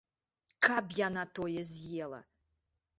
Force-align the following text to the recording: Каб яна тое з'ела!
Каб 0.67 0.97
яна 1.01 1.27
тое 1.39 1.61
з'ела! 1.73 2.25